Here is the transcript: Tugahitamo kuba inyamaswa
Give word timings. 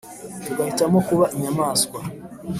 Tugahitamo 0.43 0.97
kuba 1.07 1.25
inyamaswa 1.37 1.99